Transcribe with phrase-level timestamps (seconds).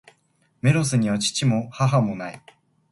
[0.63, 2.39] メロスには父も、母も無い。